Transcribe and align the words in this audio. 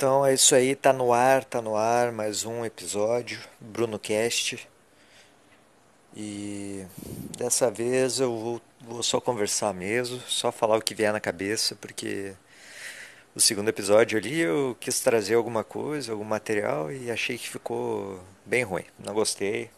Então 0.00 0.24
é 0.24 0.32
isso 0.32 0.54
aí, 0.54 0.74
tá 0.74 0.94
no 0.94 1.12
ar, 1.12 1.44
tá 1.44 1.60
no 1.60 1.76
ar, 1.76 2.10
mais 2.10 2.46
um 2.46 2.64
episódio, 2.64 3.38
Bruno 3.60 3.98
Cast. 3.98 4.66
E 6.16 6.86
dessa 7.36 7.70
vez 7.70 8.18
eu 8.18 8.34
vou, 8.34 8.62
vou, 8.80 9.02
só 9.02 9.20
conversar 9.20 9.74
mesmo, 9.74 10.18
só 10.20 10.50
falar 10.50 10.78
o 10.78 10.82
que 10.82 10.94
vier 10.94 11.12
na 11.12 11.20
cabeça, 11.20 11.76
porque 11.78 12.32
o 13.34 13.40
segundo 13.40 13.68
episódio 13.68 14.16
ali 14.16 14.40
eu 14.40 14.74
quis 14.80 15.00
trazer 15.00 15.34
alguma 15.34 15.62
coisa, 15.62 16.12
algum 16.12 16.24
material 16.24 16.90
e 16.90 17.10
achei 17.10 17.36
que 17.36 17.50
ficou 17.50 18.24
bem 18.46 18.62
ruim, 18.62 18.86
não 18.98 19.12
gostei. 19.12 19.70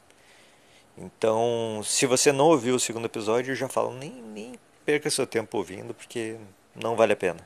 Então, 0.96 1.82
se 1.84 2.06
você 2.06 2.30
não 2.30 2.44
ouviu 2.44 2.76
o 2.76 2.80
segundo 2.80 3.06
episódio, 3.06 3.50
eu 3.50 3.56
já 3.56 3.68
falo, 3.68 3.92
nem, 3.92 4.12
nem 4.22 4.54
perca 4.84 5.10
seu 5.10 5.26
tempo 5.26 5.58
ouvindo, 5.58 5.92
porque 5.92 6.36
não 6.76 6.94
vale 6.94 7.12
a 7.12 7.16
pena. 7.16 7.40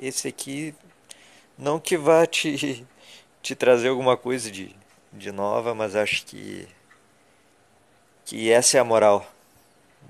Esse 0.00 0.26
aqui 0.26 0.74
não 1.58 1.80
que 1.80 1.96
vá 1.96 2.24
te, 2.24 2.86
te 3.42 3.54
trazer 3.56 3.88
alguma 3.88 4.16
coisa 4.16 4.50
de, 4.50 4.74
de 5.12 5.32
nova, 5.32 5.74
mas 5.74 5.96
acho 5.96 6.24
que, 6.24 6.68
que 8.24 8.50
essa 8.50 8.76
é 8.76 8.80
a 8.80 8.84
moral 8.84 9.26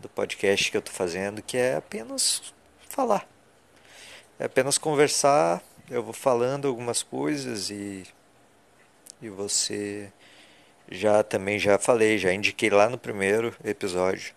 do 0.00 0.08
podcast 0.10 0.70
que 0.70 0.76
eu 0.76 0.80
estou 0.80 0.94
fazendo, 0.94 1.40
que 1.40 1.56
é 1.56 1.76
apenas 1.76 2.54
falar. 2.88 3.26
É 4.38 4.44
apenas 4.44 4.76
conversar, 4.76 5.62
eu 5.90 6.02
vou 6.02 6.12
falando 6.12 6.68
algumas 6.68 7.02
coisas 7.02 7.70
e, 7.70 8.04
e 9.22 9.28
você 9.30 10.12
já 10.90 11.22
também 11.22 11.58
já 11.58 11.78
falei, 11.78 12.18
já 12.18 12.32
indiquei 12.32 12.70
lá 12.70 12.88
no 12.88 12.98
primeiro 12.98 13.54
episódio. 13.64 14.34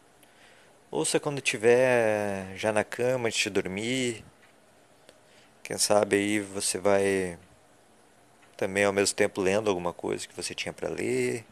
Ouça 0.89 1.19
quando 1.19 1.37
estiver 1.37 2.55
já 2.55 2.71
na 2.71 2.83
cama 2.83 3.27
antes 3.27 3.39
de 3.43 3.49
dormir, 3.49 4.23
quem 5.71 5.77
sabe 5.77 6.17
aí 6.17 6.39
você 6.41 6.77
vai 6.77 7.39
também 8.57 8.83
ao 8.83 8.91
mesmo 8.91 9.15
tempo 9.15 9.39
lendo 9.39 9.69
alguma 9.69 9.93
coisa 9.93 10.27
que 10.27 10.35
você 10.35 10.53
tinha 10.53 10.73
para 10.73 10.89
ler. 10.89 11.45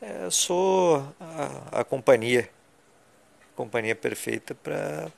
É, 0.00 0.30
sou 0.30 0.98
a, 1.18 1.80
a 1.80 1.84
companhia, 1.84 2.48
companhia 3.56 3.96
perfeita 3.96 4.54
para 4.54 5.10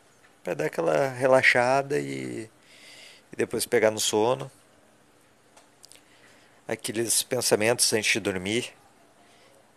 para 0.42 0.54
dar 0.54 0.64
aquela 0.64 1.08
relaxada 1.08 1.98
e, 2.00 2.48
e 3.30 3.36
depois 3.36 3.66
pegar 3.66 3.90
no 3.90 4.00
sono. 4.00 4.50
Aqueles 6.66 7.22
pensamentos 7.22 7.92
antes 7.92 8.12
de 8.12 8.18
dormir, 8.18 8.72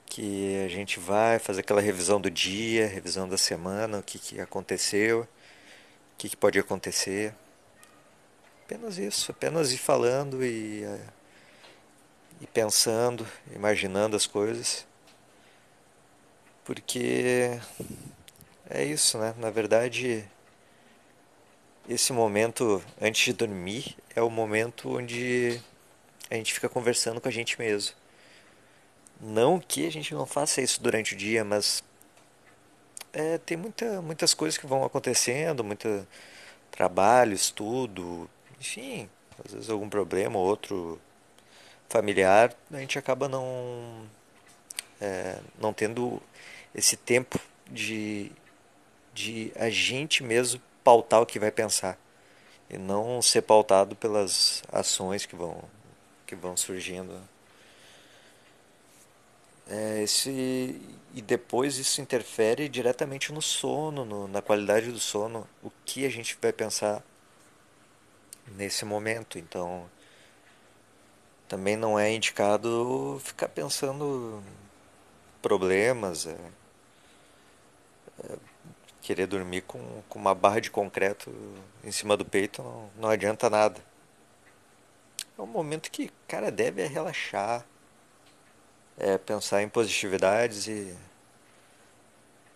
que 0.06 0.64
a 0.64 0.70
gente 0.70 0.98
vai 0.98 1.40
fazer 1.40 1.60
aquela 1.60 1.82
revisão 1.82 2.22
do 2.22 2.32
dia, 2.32 2.88
revisão 2.88 3.28
da 3.28 3.38
semana, 3.38 4.00
o 4.00 4.04
que, 4.04 4.18
que 4.18 4.40
aconteceu, 4.40 5.24
o 5.24 5.28
que, 6.18 6.30
que 6.30 6.38
pode 6.38 6.58
acontecer. 6.58 7.36
Apenas 8.66 8.98
isso, 8.98 9.32
apenas 9.32 9.72
ir 9.72 9.78
falando 9.78 10.44
e, 10.44 10.84
eh, 10.84 11.08
e 12.42 12.48
pensando, 12.48 13.26
imaginando 13.56 14.16
as 14.16 14.26
coisas. 14.26 14.88
Porque 16.64 17.60
é 18.68 18.84
isso, 18.84 19.20
né? 19.20 19.36
Na 19.38 19.52
verdade, 19.52 20.28
esse 21.88 22.12
momento 22.12 22.84
antes 23.00 23.26
de 23.26 23.34
dormir 23.34 23.96
é 24.16 24.22
o 24.24 24.32
momento 24.32 24.98
onde 24.98 25.62
a 26.28 26.34
gente 26.34 26.52
fica 26.52 26.68
conversando 26.68 27.22
com 27.22 27.28
a 27.28 27.32
gente 27.32 27.60
mesmo. 27.60 27.96
Não 29.22 29.60
que 29.60 29.86
a 29.86 29.92
gente 29.92 30.12
não 30.16 30.26
faça 30.26 30.60
isso 30.60 30.82
durante 30.82 31.14
o 31.14 31.18
dia, 31.18 31.46
mas 31.46 31.84
é, 33.14 33.38
tem 33.38 33.56
muita, 33.58 34.02
muitas 34.02 34.34
coisas 34.34 34.58
que 34.58 34.66
vão 34.66 34.84
acontecendo, 34.84 35.64
muito 35.64 36.08
trabalho, 36.72 37.34
estudo, 37.34 38.28
enfim, 38.60 39.10
às 39.44 39.54
vezes 39.54 39.70
algum 39.70 39.90
problema 39.90 40.38
ou 40.38 40.46
outro 40.46 41.00
familiar, 41.90 42.54
a 42.72 42.78
gente 42.78 42.98
acaba 42.98 43.28
não, 43.28 44.06
é, 45.00 45.40
não 45.60 45.74
tendo 45.74 46.22
esse 46.74 46.98
tempo 46.98 47.40
de, 47.70 48.32
de 49.14 49.52
a 49.56 49.70
gente 49.70 50.24
mesmo 50.24 50.62
pautar 50.84 51.22
o 51.22 51.26
que 51.26 51.40
vai 51.40 51.52
pensar 51.52 51.98
e 52.70 52.78
não 52.78 53.22
ser 53.22 53.42
pautado 53.42 53.96
pelas 53.96 54.64
ações 54.72 55.26
que 55.26 55.36
vão, 55.36 55.64
que 56.26 56.36
vão 56.36 56.58
surgindo. 56.58 57.22
É, 59.68 60.04
esse, 60.04 60.80
e 61.14 61.22
depois 61.22 61.78
isso 61.78 62.02
interfere 62.02 62.70
diretamente 62.70 63.32
no 63.32 63.42
sono, 63.42 64.06
no, 64.06 64.28
na 64.28 64.42
qualidade 64.42 64.92
do 64.92 65.00
sono, 65.00 65.48
o 65.64 65.72
que 65.86 66.06
a 66.06 66.10
gente 66.10 66.38
vai 66.42 66.54
pensar 66.54 67.04
nesse 68.48 68.86
momento. 68.86 69.38
Então, 69.38 69.90
também 71.48 71.76
não 71.76 72.00
é 72.00 72.12
indicado 72.12 73.22
ficar 73.24 73.50
pensando 73.50 74.44
problemas, 75.42 76.26
é, 76.26 76.38
é, 78.24 78.38
querer 79.02 79.28
dormir 79.28 79.62
com, 79.62 80.02
com 80.10 80.18
uma 80.18 80.34
barra 80.34 80.60
de 80.60 80.72
concreto 80.72 81.32
em 81.84 81.92
cima 81.92 82.18
do 82.18 82.26
peito 82.26 82.64
não, 82.64 82.90
não 82.98 83.10
adianta 83.10 83.50
nada. 83.50 83.80
É 85.38 85.42
um 85.42 85.46
momento 85.46 85.92
que 85.92 86.12
cara 86.28 86.50
deve 86.50 86.86
relaxar, 86.88 87.66
é 88.98 89.18
pensar 89.18 89.62
em 89.62 89.70
positividades 89.70 90.68
e 90.68 90.96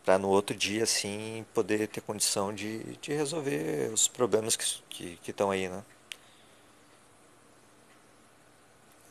para 0.09 0.17
no 0.17 0.27
outro 0.27 0.55
dia 0.55 0.81
assim 0.85 1.45
poder 1.53 1.87
ter 1.87 2.01
condição 2.01 2.51
de, 2.51 2.79
de 2.97 3.13
resolver 3.13 3.91
os 3.93 4.07
problemas 4.07 4.55
que 4.55 5.19
estão 5.27 5.51
aí, 5.51 5.69
né? 5.69 5.83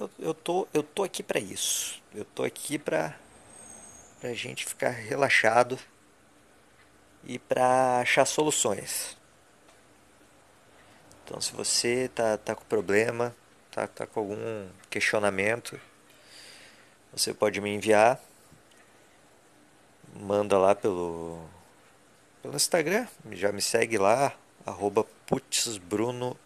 Eu, 0.00 0.10
eu 0.18 0.34
tô 0.34 0.66
eu 0.74 0.82
tô 0.82 1.04
aqui 1.04 1.22
para 1.22 1.38
isso. 1.38 2.02
Eu 2.12 2.24
tô 2.24 2.42
aqui 2.42 2.80
para 2.80 3.16
a 4.24 4.34
gente 4.34 4.66
ficar 4.66 4.90
relaxado 4.90 5.78
e 7.22 7.38
para 7.38 8.00
achar 8.00 8.24
soluções. 8.24 9.16
Então, 11.24 11.40
se 11.40 11.52
você 11.52 12.10
tá 12.12 12.36
tá 12.36 12.56
com 12.56 12.64
problema, 12.64 13.32
tá 13.70 13.86
tá 13.86 14.04
com 14.04 14.18
algum 14.18 14.68
questionamento, 14.90 15.80
você 17.12 17.32
pode 17.32 17.60
me 17.60 17.70
enviar 17.72 18.20
manda 20.14 20.58
lá 20.58 20.74
pelo, 20.74 21.40
pelo 22.42 22.56
Instagram, 22.56 23.06
já 23.32 23.52
me 23.52 23.62
segue 23.62 23.98
lá, 23.98 24.34
arroba 24.64 25.04
putzbrunos. 25.26 26.36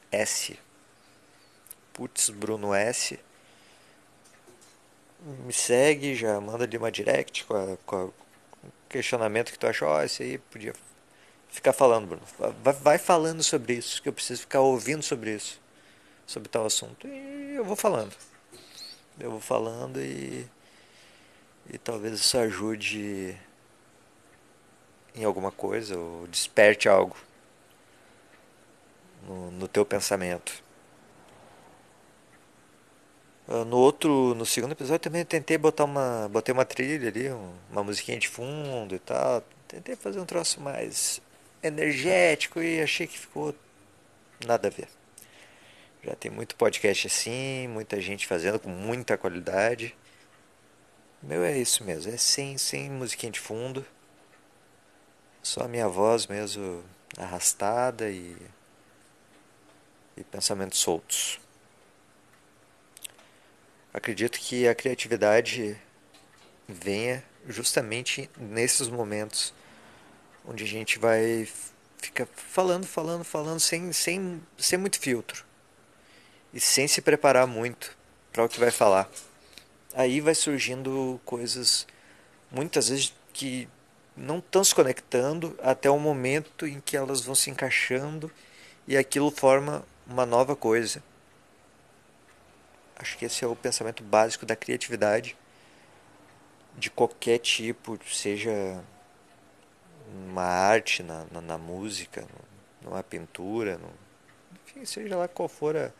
putzbrunos. 1.92 3.14
Me 5.44 5.52
segue, 5.52 6.14
já 6.14 6.40
manda 6.40 6.64
ali 6.64 6.76
uma 6.76 6.90
direct 6.90 7.44
com, 7.44 7.54
a, 7.54 7.76
com 7.86 8.06
o 8.06 8.14
questionamento 8.88 9.52
que 9.52 9.58
tu 9.58 9.66
achou, 9.66 9.88
oh, 9.88 10.02
esse 10.02 10.22
aí 10.22 10.38
podia 10.38 10.72
ficar 11.48 11.72
falando, 11.72 12.08
Bruno. 12.08 12.22
Vai, 12.62 12.72
vai 12.72 12.98
falando 12.98 13.42
sobre 13.42 13.74
isso, 13.74 14.02
que 14.02 14.08
eu 14.08 14.12
preciso 14.12 14.40
ficar 14.42 14.60
ouvindo 14.60 15.02
sobre 15.02 15.34
isso, 15.34 15.60
sobre 16.26 16.48
tal 16.48 16.66
assunto. 16.66 17.06
E 17.06 17.54
eu 17.54 17.64
vou 17.64 17.76
falando. 17.76 18.14
Eu 19.20 19.30
vou 19.30 19.40
falando 19.40 20.00
e, 20.00 20.46
e 21.70 21.78
talvez 21.78 22.14
isso 22.14 22.36
ajude 22.38 23.38
em 25.14 25.24
alguma 25.24 25.50
coisa 25.50 25.96
ou 25.98 26.26
desperte 26.26 26.88
algo 26.88 27.16
no, 29.26 29.50
no 29.52 29.68
teu 29.68 29.84
pensamento. 29.84 30.62
Ah, 33.48 33.64
no 33.64 33.76
outro, 33.76 34.34
no 34.34 34.46
segundo 34.46 34.72
episódio 34.72 35.00
também 35.00 35.24
tentei 35.24 35.58
botar 35.58 35.84
uma, 35.84 36.28
botei 36.30 36.52
uma 36.52 36.64
trilha 36.64 37.08
ali, 37.08 37.28
uma 37.70 37.82
musiquinha 37.84 38.18
de 38.18 38.28
fundo 38.28 38.94
e 38.94 38.98
tal. 38.98 39.42
Tentei 39.68 39.96
fazer 39.96 40.20
um 40.20 40.24
troço 40.26 40.60
mais 40.60 41.20
energético 41.62 42.62
e 42.62 42.80
achei 42.80 43.06
que 43.06 43.18
ficou 43.18 43.54
nada 44.46 44.68
a 44.68 44.70
ver. 44.70 44.88
Já 46.04 46.14
tem 46.16 46.30
muito 46.30 46.56
podcast 46.56 47.06
assim, 47.06 47.68
muita 47.68 48.00
gente 48.00 48.26
fazendo 48.26 48.58
com 48.58 48.68
muita 48.70 49.16
qualidade. 49.16 49.94
Meu 51.22 51.44
é 51.44 51.56
isso 51.56 51.84
mesmo, 51.84 52.12
é 52.12 52.16
sem, 52.16 52.58
sem 52.58 52.90
musiquinha 52.90 53.30
de 53.30 53.38
fundo. 53.40 53.84
Só 55.42 55.62
a 55.62 55.68
minha 55.68 55.88
voz 55.88 56.26
mesmo 56.28 56.84
arrastada 57.18 58.08
e, 58.08 58.36
e 60.16 60.22
pensamentos 60.22 60.78
soltos. 60.78 61.40
Acredito 63.92 64.38
que 64.38 64.68
a 64.68 64.74
criatividade 64.74 65.76
venha 66.68 67.24
justamente 67.48 68.30
nesses 68.38 68.88
momentos 68.88 69.52
onde 70.46 70.64
a 70.64 70.66
gente 70.66 70.98
vai 70.98 71.48
ficar 71.98 72.26
falando, 72.26 72.86
falando, 72.86 73.24
falando 73.24 73.60
sem, 73.60 73.92
sem, 73.92 74.40
sem 74.56 74.78
muito 74.78 74.98
filtro 74.98 75.44
e 76.54 76.60
sem 76.60 76.86
se 76.86 77.02
preparar 77.02 77.46
muito 77.46 77.96
para 78.32 78.44
o 78.44 78.48
que 78.48 78.60
vai 78.60 78.70
falar. 78.70 79.10
Aí 79.92 80.20
vai 80.20 80.34
surgindo 80.34 81.20
coisas 81.24 81.86
muitas 82.50 82.88
vezes 82.88 83.12
que 83.32 83.68
não 84.16 84.38
estão 84.38 84.62
se 84.62 84.74
conectando 84.74 85.58
até 85.62 85.90
o 85.90 85.98
momento 85.98 86.66
em 86.66 86.80
que 86.80 86.96
elas 86.96 87.20
vão 87.20 87.34
se 87.34 87.50
encaixando 87.50 88.30
e 88.86 88.96
aquilo 88.96 89.30
forma 89.30 89.84
uma 90.06 90.26
nova 90.26 90.54
coisa. 90.54 91.02
Acho 92.96 93.16
que 93.16 93.24
esse 93.24 93.44
é 93.44 93.48
o 93.48 93.56
pensamento 93.56 94.02
básico 94.02 94.46
da 94.46 94.54
criatividade 94.54 95.36
de 96.76 96.90
qualquer 96.90 97.38
tipo, 97.38 97.98
seja 98.06 98.82
uma 100.28 100.44
arte, 100.44 101.02
na, 101.02 101.26
na, 101.30 101.40
na 101.40 101.58
música, 101.58 102.26
numa 102.82 103.02
pintura, 103.02 103.78
no, 103.78 103.90
enfim, 104.62 104.84
seja 104.84 105.16
lá 105.16 105.28
qual 105.28 105.48
for 105.48 105.76
a 105.76 105.90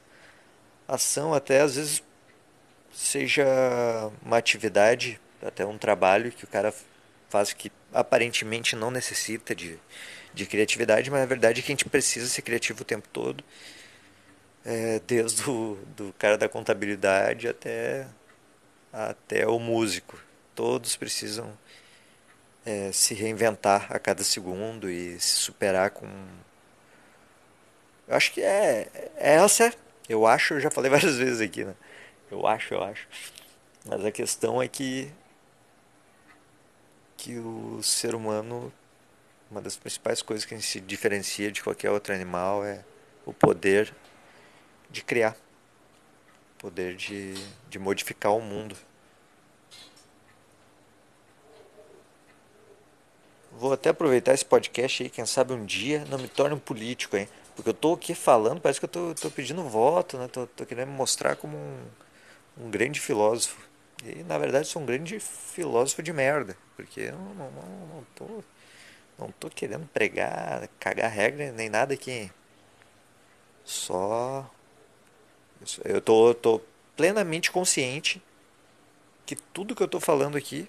ação, 0.86 1.34
até 1.34 1.60
às 1.60 1.76
vezes 1.76 2.02
seja 2.92 3.44
uma 4.22 4.36
atividade, 4.36 5.20
até 5.42 5.64
um 5.64 5.78
trabalho 5.78 6.30
que 6.30 6.44
o 6.44 6.48
cara 6.48 6.72
faz 7.32 7.54
que 7.54 7.72
aparentemente 7.94 8.76
não 8.76 8.90
necessita 8.90 9.54
de, 9.54 9.78
de 10.34 10.44
criatividade, 10.44 11.10
mas 11.10 11.22
a 11.22 11.26
verdade 11.26 11.60
é 11.60 11.62
que 11.62 11.72
a 11.72 11.74
gente 11.74 11.88
precisa 11.88 12.28
ser 12.28 12.42
criativo 12.42 12.82
o 12.82 12.84
tempo 12.84 13.08
todo, 13.10 13.42
é, 14.66 15.00
desde 15.06 15.48
o 15.48 15.78
do 15.96 16.14
cara 16.18 16.36
da 16.36 16.46
contabilidade 16.46 17.48
até, 17.48 18.06
até 18.92 19.46
o 19.46 19.58
músico. 19.58 20.22
Todos 20.54 20.94
precisam 20.94 21.58
é, 22.66 22.92
se 22.92 23.14
reinventar 23.14 23.90
a 23.90 23.98
cada 23.98 24.22
segundo 24.22 24.90
e 24.90 25.18
se 25.18 25.32
superar 25.36 25.90
com. 25.90 26.06
Eu 28.06 28.14
acho 28.14 28.30
que 28.30 28.42
é, 28.42 28.88
é 29.16 29.36
essa. 29.36 29.72
Eu 30.06 30.26
acho, 30.26 30.54
eu 30.54 30.60
já 30.60 30.70
falei 30.70 30.90
várias 30.92 31.16
vezes 31.16 31.40
aqui, 31.40 31.64
né? 31.64 31.74
Eu 32.30 32.46
acho, 32.46 32.74
eu 32.74 32.84
acho. 32.84 33.08
Mas 33.86 34.04
a 34.04 34.12
questão 34.12 34.62
é 34.62 34.68
que 34.68 35.10
que 37.22 37.38
o 37.38 37.80
ser 37.84 38.16
humano, 38.16 38.72
uma 39.48 39.62
das 39.62 39.76
principais 39.76 40.20
coisas 40.20 40.44
que 40.44 40.54
a 40.54 40.56
gente 40.56 40.66
se 40.66 40.80
diferencia 40.80 41.52
de 41.52 41.62
qualquer 41.62 41.88
outro 41.88 42.12
animal 42.12 42.64
é 42.64 42.84
o 43.24 43.32
poder 43.32 43.94
de 44.90 45.04
criar, 45.04 45.36
o 46.56 46.62
poder 46.62 46.96
de, 46.96 47.34
de 47.70 47.78
modificar 47.78 48.34
o 48.34 48.40
mundo. 48.40 48.76
Vou 53.52 53.72
até 53.72 53.90
aproveitar 53.90 54.34
esse 54.34 54.44
podcast 54.44 55.04
aí, 55.04 55.08
quem 55.08 55.24
sabe 55.24 55.52
um 55.52 55.64
dia 55.64 56.04
não 56.10 56.18
me 56.18 56.26
torne 56.26 56.56
um 56.56 56.58
político, 56.58 57.16
hein? 57.16 57.28
Porque 57.54 57.70
eu 57.70 57.74
tô 57.74 57.92
aqui 57.92 58.16
falando, 58.16 58.60
parece 58.60 58.80
que 58.80 58.86
eu 58.86 58.90
tô, 58.90 59.14
tô 59.14 59.30
pedindo 59.30 59.62
voto, 59.62 60.18
né? 60.18 60.26
Tô, 60.26 60.48
tô 60.48 60.66
querendo 60.66 60.88
me 60.88 60.96
mostrar 60.96 61.36
como 61.36 61.56
um, 61.56 61.78
um 62.64 62.68
grande 62.68 62.98
filósofo. 62.98 63.71
E 64.04 64.22
na 64.24 64.36
verdade 64.38 64.66
sou 64.66 64.82
um 64.82 64.86
grande 64.86 65.20
filósofo 65.20 66.02
de 66.02 66.12
merda. 66.12 66.56
Porque 66.76 67.00
eu 67.00 67.12
não, 67.12 67.34
não, 67.34 67.50
não, 67.50 68.06
tô. 68.14 68.44
Não 69.18 69.30
tô 69.32 69.48
querendo 69.50 69.86
pregar, 69.88 70.68
cagar 70.80 71.10
regra 71.10 71.52
nem 71.52 71.68
nada 71.68 71.94
aqui. 71.94 72.30
Só. 73.64 74.50
Eu 75.84 76.00
tô, 76.00 76.34
tô 76.34 76.60
plenamente 76.96 77.52
consciente 77.52 78.20
que 79.24 79.36
tudo 79.36 79.74
que 79.74 79.82
eu 79.82 79.88
tô 79.88 80.00
falando 80.00 80.36
aqui, 80.36 80.68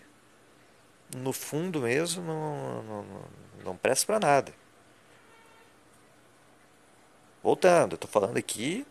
no 1.15 1.33
fundo 1.33 1.81
mesmo, 1.81 2.23
não, 2.23 2.83
não, 2.83 3.03
não, 3.03 3.21
não 3.65 3.77
presta 3.77 4.05
pra 4.05 4.19
nada. 4.19 4.53
Voltando, 7.41 7.93
eu 7.93 7.97
tô 7.97 8.07
falando 8.07 8.37
aqui 8.37 8.85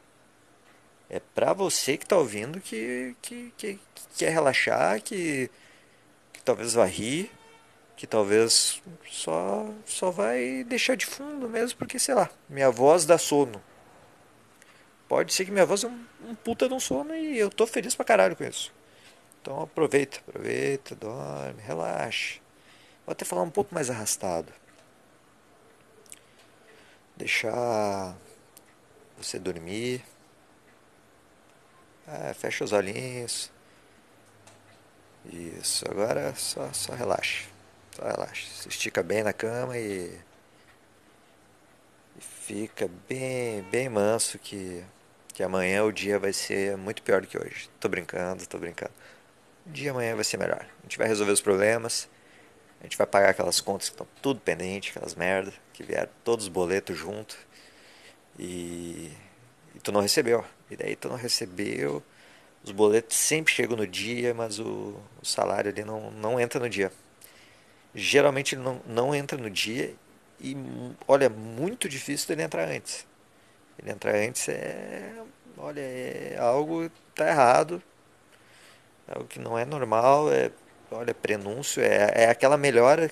é 1.13 1.21
para 1.21 1.53
você 1.53 1.99
que 1.99 2.05
está 2.05 2.17
ouvindo 2.17 2.59
que, 2.59 3.15
que, 3.21 3.53
que, 3.59 3.75
que, 3.75 4.03
quer 4.17 4.31
relaxar, 4.31 5.03
que, 5.03 5.51
que 6.33 6.43
talvez 6.43 6.73
vá 6.73 6.87
rir, 6.87 7.31
que 7.95 8.07
talvez 8.07 8.83
só, 9.11 9.69
só 9.85 10.11
vai 10.11 10.65
deixar 10.65 10.97
de 10.97 11.05
fundo 11.05 11.51
mesmo, 11.51 11.79
porque 11.79 11.99
sei 11.99 12.15
lá, 12.15 12.31
minha 12.49 12.71
voz 12.71 13.05
dá 13.05 13.19
sono. 13.19 13.63
Pode 15.07 15.35
ser 15.35 15.45
que 15.45 15.51
minha 15.51 15.67
voz 15.67 15.85
é 15.85 15.89
um, 15.89 16.05
um 16.29 16.35
puta 16.35 16.67
de 16.67 16.73
um 16.73 16.81
sono 16.81 17.15
e 17.15 17.39
eu 17.39 17.51
tô 17.51 17.67
feliz 17.67 17.95
pra 17.95 18.07
caralho 18.07 18.35
com 18.35 18.45
isso. 18.45 18.73
Então 19.43 19.61
aproveita, 19.61 20.19
aproveita, 20.27 20.95
dorme, 20.95 21.61
relaxa. 21.61 22.41
Vou 23.05 23.13
até 23.13 23.27
falar 23.27 23.43
um 23.43 23.51
pouco 23.51 23.75
mais 23.75 23.91
arrastado. 23.91 24.51
Deixar 27.19 28.17
você 29.19 29.39
dormir 29.39 30.03
é, 32.07 32.35
fecha 32.35 32.65
os 32.65 32.73
olhinhos. 32.73 33.51
Isso, 35.31 35.85
agora 35.89 36.35
só, 36.35 36.73
só 36.73 36.95
relaxa. 36.95 37.49
Só 37.95 38.05
relaxa. 38.05 38.47
Se 38.49 38.69
estica 38.69 39.03
bem 39.03 39.23
na 39.23 39.33
cama 39.33 39.79
e, 39.79 40.19
e 42.17 42.21
fica 42.21 42.89
bem, 43.09 43.63
bem 43.71 43.89
manso 43.89 44.39
que, 44.39 44.85
que 45.29 45.43
amanhã 45.43 45.85
o 45.85 45.93
dia 45.93 46.19
vai 46.19 46.33
ser 46.33 46.77
muito 46.77 47.03
pior 47.03 47.21
do 47.21 47.27
que 47.27 47.39
hoje. 47.39 47.71
Tô 47.79 47.89
brincando, 47.89 48.47
tô 48.47 48.59
brincando. 48.59 48.93
O 49.67 49.71
dia 49.71 49.93
amanhã 49.93 50.15
vai 50.15 50.25
ser 50.25 50.39
melhor. 50.39 50.67
A 50.81 50.83
gente 50.83 50.99
vai 50.99 51.07
resolver 51.07 51.33
os 51.33 51.41
problemas. 51.41 52.09
A 52.81 52.85
gente 52.85 52.99
vai 52.99 53.07
pagar 53.07 53.31
aquelas 53.31 53.61
contas 53.61 53.89
que 53.89 53.95
estão 53.95 54.09
tudo 54.21 54.41
pendente, 54.41 54.91
aquelas 54.91 55.15
merda, 55.15 55.53
que 55.73 55.85
vieram 55.85 56.11
todos 56.25 56.47
os 56.47 56.49
boletos 56.49 56.99
junto. 56.99 57.39
E, 58.37 59.13
e 59.73 59.79
tu 59.81 59.93
não 59.93 60.01
recebeu. 60.01 60.45
E 60.73 60.77
daí 60.77 60.97
tu 60.97 61.09
não 61.09 61.17
recebeu, 61.17 62.03
os 62.65 62.71
boletos 62.71 63.17
sempre 63.17 63.53
chegam 63.53 63.77
no 63.77 63.87
dia, 63.87 64.33
mas 64.35 64.59
o, 64.59 64.99
o 65.21 65.25
salário 65.25 65.71
ali 65.71 65.85
não, 65.85 66.11
não 66.13 66.41
entra 66.41 66.61
no 66.61 66.69
dia. 66.69 66.93
Geralmente 67.95 68.55
ele 68.55 68.63
não, 68.63 68.81
não 68.87 69.15
entra 69.15 69.37
no 69.37 69.51
dia 69.51 69.95
e, 70.41 70.57
olha, 71.07 71.27
é 71.27 71.29
muito 71.29 71.89
difícil 71.89 72.35
ele 72.35 72.43
entrar 72.43 72.69
antes. 72.69 73.07
Ele 73.79 73.91
entrar 73.91 74.15
antes 74.15 74.49
é, 74.49 75.15
olha, 75.59 75.81
é 75.81 76.37
algo 76.39 76.91
tá 77.15 77.29
errado, 77.29 77.83
é 79.09 79.15
algo 79.15 79.29
que 79.29 79.39
não 79.39 79.59
é 79.59 79.65
normal, 79.65 80.33
é, 80.33 80.51
olha, 80.91 81.15
prenúncio, 81.15 81.83
é, 81.83 82.13
é 82.15 82.29
aquela 82.31 82.57
melhora 82.57 83.11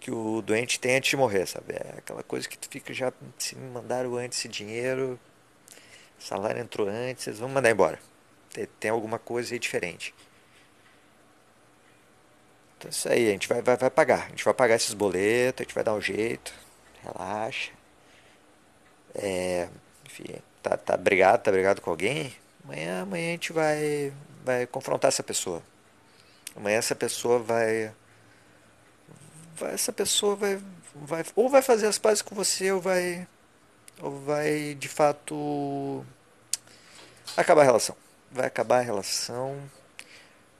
que 0.00 0.10
o 0.10 0.42
doente 0.42 0.80
tem 0.80 0.96
antes 0.96 1.10
de 1.10 1.16
morrer, 1.16 1.46
sabe? 1.46 1.74
É 1.74 1.94
aquela 1.98 2.22
coisa 2.22 2.48
que 2.48 2.58
tu 2.58 2.68
fica 2.70 2.92
já, 2.92 3.12
se 3.38 3.54
me 3.56 3.70
mandaram 3.70 4.16
antes 4.16 4.38
esse 4.38 4.48
dinheiro, 4.48 5.20
salário 6.20 6.60
entrou 6.60 6.88
antes, 6.88 7.24
vocês 7.24 7.38
vão 7.38 7.48
mandar 7.48 7.70
embora. 7.70 7.98
Tem, 8.78 8.90
alguma 8.90 9.18
coisa 9.18 9.54
aí 9.54 9.58
diferente. 9.58 10.14
Então 12.76 12.88
é 12.88 12.90
isso 12.90 13.08
aí, 13.08 13.28
a 13.28 13.32
gente 13.32 13.48
vai, 13.48 13.62
vai, 13.62 13.76
vai 13.76 13.90
pagar. 13.90 14.26
A 14.26 14.28
gente 14.28 14.44
vai 14.44 14.54
pagar 14.54 14.76
esses 14.76 14.94
boletos, 14.94 15.60
a 15.60 15.64
gente 15.64 15.74
vai 15.74 15.84
dar 15.84 15.94
um 15.94 16.00
jeito. 16.00 16.52
Relaxa. 17.02 17.72
É, 19.14 19.68
enfim, 20.04 20.24
tá, 20.62 20.76
tá 20.76 20.96
brigado, 20.96 21.42
tá 21.42 21.50
brigado 21.50 21.80
com 21.80 21.90
alguém? 21.90 22.34
Amanhã, 22.64 23.02
amanhã 23.02 23.28
a 23.28 23.32
gente 23.32 23.52
vai, 23.52 24.12
vai 24.44 24.66
confrontar 24.66 25.08
essa 25.08 25.22
pessoa. 25.22 25.62
Amanhã 26.56 26.76
essa 26.76 26.94
pessoa 26.94 27.38
vai, 27.38 27.92
vai 29.56 29.74
essa 29.74 29.92
pessoa 29.92 30.36
vai, 30.36 30.60
vai 30.94 31.24
ou 31.34 31.48
vai 31.48 31.62
fazer 31.62 31.86
as 31.86 31.98
pazes 31.98 32.22
com 32.22 32.34
você 32.34 32.70
ou 32.72 32.80
vai 32.80 33.26
ou 34.02 34.18
vai 34.20 34.74
de 34.74 34.88
fato 34.88 36.04
acabar 37.36 37.62
a 37.62 37.64
relação. 37.64 37.96
Vai 38.30 38.46
acabar 38.46 38.78
a 38.78 38.82
relação, 38.82 39.60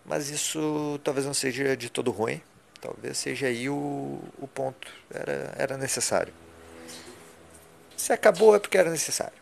mas 0.05 0.29
isso 0.29 1.01
talvez 1.05 1.27
não 1.27 1.35
seja 1.35 1.77
de 1.77 1.89
todo 1.89 2.11
ruim. 2.11 2.43
Talvez 2.81 3.19
seja 3.19 3.47
aí 3.47 3.69
o, 3.69 4.21
o 4.39 4.49
ponto. 4.49 4.89
Era, 5.13 5.55
era 5.57 5.77
necessário. 5.77 6.33
Se 7.97 8.13
acabou 8.13 8.57
é 8.57 8.59
porque 8.59 8.79
era 8.79 8.91
necessário. 8.91 9.39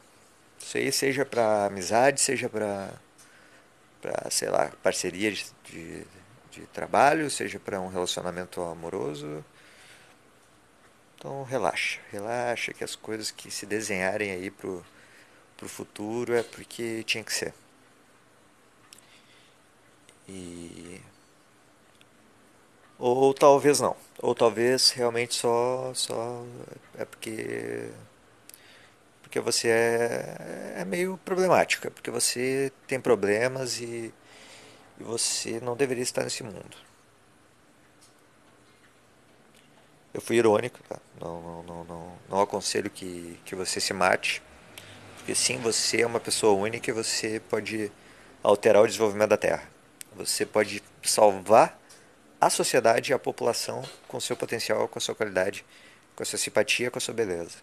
Isso 0.59 0.77
aí 0.77 0.91
seja 0.93 1.25
para 1.25 1.67
amizade, 1.67 2.21
seja 2.21 2.49
para, 2.49 2.91
sei 4.31 4.51
lá, 4.51 4.73
parceria 4.83 5.31
de, 5.31 5.47
de, 5.65 6.05
de 6.51 6.61
trabalho, 6.73 7.31
seja 7.31 7.61
para 7.61 7.81
um 7.81 7.89
relacionamento 7.89 8.61
amoroso 8.61 9.45
então 11.19 11.43
relaxa, 11.43 12.01
relaxa 12.13 12.73
que 12.73 12.85
as 12.85 12.95
coisas 12.95 13.31
que 13.33 13.51
se 13.51 13.67
desenharem 13.67 14.31
aí 14.31 14.51
pro, 14.53 14.85
pro 15.57 15.69
futuro 15.69 16.33
é 16.35 16.43
porque 16.45 17.03
tinha 17.05 17.25
que 17.25 17.33
ser. 17.35 17.53
E 20.29 21.01
ou 22.99 23.33
talvez 23.35 23.81
não, 23.81 23.97
ou 24.21 24.35
talvez 24.35 24.91
realmente 24.91 25.35
só 25.35 25.93
só 25.95 26.45
é 26.97 27.05
porque 27.05 27.91
porque 29.23 29.41
você 29.41 29.69
é, 29.69 30.75
é 30.79 30.85
meio 30.85 31.19
problemática, 31.25 31.89
é 31.89 31.91
porque 31.91 32.11
você 32.11 32.73
tem 32.87 33.01
problemas 33.01 33.81
e, 33.81 34.13
e 35.01 35.03
você 35.05 35.61
não 35.61 35.77
deveria 35.77 36.03
estar 36.03 36.25
nesse 36.25 36.43
mundo. 36.43 36.88
Eu 40.19 40.21
fui 40.21 40.35
irônico, 40.35 40.81
tá? 40.89 40.99
não, 41.21 41.41
não, 41.41 41.63
não, 41.63 41.85
não, 41.85 42.19
não 42.29 42.41
aconselho 42.41 42.91
que, 42.91 43.39
que 43.45 43.55
você 43.55 43.81
se 43.81 43.95
mate, 43.95 44.43
porque 45.17 45.33
sim, 45.33 45.59
você 45.59 46.03
é 46.03 46.07
uma 46.09 46.19
pessoa 46.19 46.61
única 46.61 46.91
e 46.91 46.93
você 46.93 47.39
pode 47.49 47.93
alterar 48.43 48.83
o 48.83 48.87
desenvolvimento 48.89 49.29
da 49.29 49.37
Terra. 49.37 49.63
Você 50.17 50.45
pode 50.45 50.83
salvar 51.05 51.81
a 52.41 52.51
sociedade 52.51 53.13
e 53.13 53.15
a 53.15 53.19
população 53.19 53.81
com 54.09 54.19
seu 54.19 54.37
potencial, 54.37 54.89
com 54.89 54.99
a 54.99 55.01
sua 55.01 55.15
qualidade, 55.15 55.65
com 56.17 56.25
a 56.25 56.27
sua 56.27 56.37
simpatia, 56.37 56.91
com 56.91 56.99
a 56.99 57.01
sua 57.01 57.15
beleza. 57.15 57.59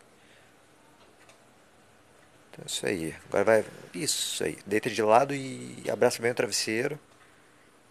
Então, 2.54 2.64
isso 2.66 2.86
aí. 2.86 3.14
Agora 3.28 3.44
vai. 3.44 3.66
Isso 3.94 4.46
aí. 4.46 4.58
Deita 4.66 4.90
de 4.90 5.02
lado 5.02 5.36
e 5.36 5.84
abraça 5.92 6.22
bem 6.22 6.32
o 6.32 6.36
travesseiro. 6.36 6.98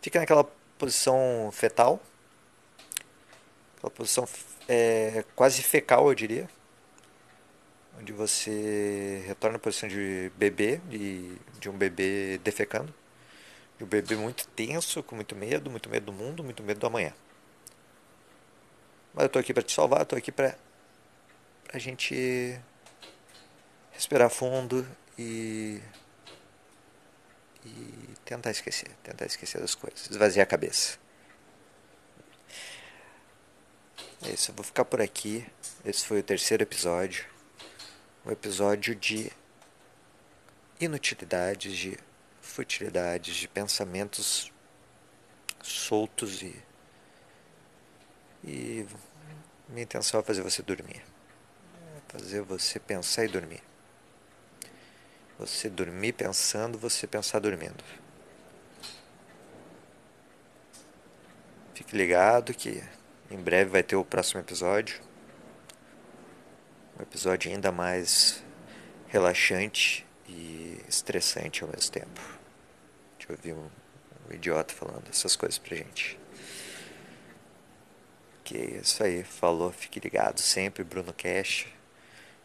Fica 0.01 0.21
naquela 0.21 0.45
posição 0.79 1.51
fetal. 1.53 2.01
Aquela 3.77 3.91
posição 3.91 4.27
é, 4.69 5.25
quase 5.35 5.63
fecal, 5.63 6.09
eu 6.09 6.15
diria. 6.15 6.49
Onde 7.99 8.13
você 8.13 9.23
retorna 9.27 9.57
à 9.57 9.59
posição 9.59 9.89
de 9.89 10.31
bebê, 10.37 10.79
de, 10.89 11.37
de 11.59 11.69
um 11.69 11.77
bebê 11.77 12.39
defecando. 12.43 12.93
De 13.79 13.85
um 13.85 13.87
bebê 13.87 14.17
muito 14.17 14.47
tenso, 14.49 15.03
com 15.03 15.15
muito 15.15 15.35
medo, 15.37 15.71
muito 15.71 15.89
medo 15.89 16.07
do 16.07 16.13
mundo, 16.13 16.43
muito 16.45 16.63
medo 16.63 16.81
do 16.81 16.87
amanhã. 16.87 17.13
Mas 19.13 19.25
eu 19.25 19.29
tô 19.29 19.39
aqui 19.39 19.55
para 19.55 19.63
te 19.63 19.73
salvar, 19.73 20.01
eu 20.01 20.07
tô 20.07 20.17
aqui 20.17 20.33
para 20.33 20.57
a 21.73 21.79
gente 21.79 22.59
respirar 23.93 24.29
fundo 24.29 24.87
e 25.19 25.81
e 27.65 28.15
tentar 28.25 28.51
esquecer, 28.51 28.91
tentar 29.03 29.25
esquecer 29.25 29.61
das 29.61 29.75
coisas, 29.75 30.11
esvaziar 30.11 30.45
a 30.45 30.47
cabeça. 30.47 30.99
É 34.27 34.31
isso, 34.31 34.51
eu 34.51 34.55
vou 34.55 34.65
ficar 34.65 34.87
por 34.87 35.03
aqui. 35.03 35.47
Esse 35.85 36.07
foi 36.07 36.21
o 36.21 36.23
terceiro 36.23 36.63
episódio. 36.63 37.27
Um 38.25 38.31
episódio 38.31 38.95
de 38.95 39.31
inutilidades, 40.81 41.77
de 41.77 41.99
futilidades, 42.41 43.37
de 43.37 43.47
pensamentos 43.47 44.51
soltos 45.63 46.43
e. 46.43 46.57
E 48.43 48.87
minha 49.69 49.83
intenção 49.83 50.21
é 50.21 50.23
fazer 50.23 50.41
você 50.41 50.63
dormir. 50.63 51.03
É 51.97 52.19
fazer 52.19 52.41
você 52.41 52.81
pensar 52.81 53.27
e 53.27 53.29
dormir. 53.29 53.63
Você 55.39 55.69
dormir 55.69 56.15
pensando, 56.15 56.79
você 56.79 57.07
pensar 57.07 57.41
dormindo. 57.41 57.85
Fique 61.75 61.95
ligado 61.95 62.55
que 62.55 62.83
em 63.35 63.43
breve 63.43 63.69
vai 63.71 63.83
ter 63.83 63.97
o 63.97 64.05
próximo 64.05 64.41
episódio. 64.41 65.01
Um 66.97 67.03
episódio 67.03 67.51
ainda 67.51 67.73
mais 67.73 68.45
relaxante 69.09 70.07
e 70.29 70.81
estressante 70.89 71.65
ao 71.65 71.69
mesmo 71.69 71.91
tempo. 71.91 72.21
Eu 73.29 73.35
ouvir 73.35 73.55
um, 73.55 73.69
um 74.31 74.35
idiota 74.35 74.73
falando 74.73 75.09
essas 75.09 75.35
coisas 75.35 75.59
pra 75.59 75.77
gente. 75.77 76.17
Que 78.45 78.57
é 78.57 78.65
isso 78.77 79.03
aí, 79.03 79.25
falou, 79.25 79.73
fique 79.73 79.99
ligado 79.99 80.39
sempre, 80.39 80.85
Bruno 80.85 81.13
Cash. 81.13 81.67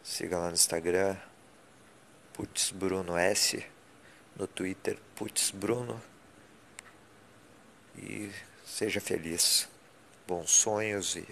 Siga 0.02 0.38
lá 0.38 0.48
no 0.48 0.54
Instagram, 0.54 1.16
Putz 2.32 2.72
Bruno 2.72 3.16
S. 3.16 3.64
No 4.34 4.48
Twitter, 4.48 4.98
Putz 5.14 5.52
Bruno. 5.52 6.02
E 7.96 8.30
seja 8.64 9.00
feliz. 9.00 9.68
Bons 10.30 10.48
sonhos 10.48 11.16
e 11.16 11.26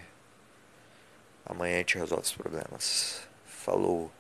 amanhã 1.47 1.77
a 1.77 1.79
gente 1.79 1.99
resolve 1.99 2.25
os 2.25 2.33
problemas. 2.33 3.29
Falou! 3.47 4.11